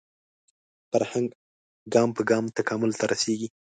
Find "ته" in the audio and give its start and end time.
2.99-3.05